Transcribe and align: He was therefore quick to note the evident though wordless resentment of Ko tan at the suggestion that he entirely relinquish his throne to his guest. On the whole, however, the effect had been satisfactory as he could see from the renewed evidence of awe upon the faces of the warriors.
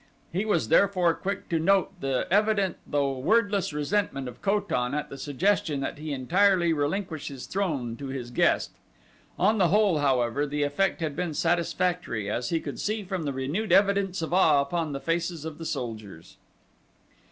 He 0.33 0.45
was 0.45 0.69
therefore 0.69 1.13
quick 1.13 1.47
to 1.49 1.59
note 1.59 1.91
the 2.01 2.25
evident 2.31 2.77
though 2.87 3.11
wordless 3.19 3.71
resentment 3.71 4.27
of 4.27 4.41
Ko 4.41 4.59
tan 4.59 4.95
at 4.95 5.11
the 5.11 5.17
suggestion 5.19 5.79
that 5.81 5.99
he 5.99 6.11
entirely 6.11 6.73
relinquish 6.73 7.27
his 7.27 7.45
throne 7.45 7.95
to 7.97 8.07
his 8.07 8.31
guest. 8.31 8.71
On 9.37 9.59
the 9.59 9.67
whole, 9.67 9.99
however, 9.99 10.47
the 10.47 10.63
effect 10.63 11.01
had 11.01 11.15
been 11.15 11.35
satisfactory 11.35 12.31
as 12.31 12.49
he 12.49 12.59
could 12.59 12.79
see 12.79 13.03
from 13.03 13.25
the 13.25 13.31
renewed 13.31 13.71
evidence 13.71 14.23
of 14.23 14.33
awe 14.33 14.59
upon 14.63 14.91
the 14.91 14.99
faces 14.99 15.45
of 15.45 15.59
the 15.59 15.71
warriors. 15.75 16.37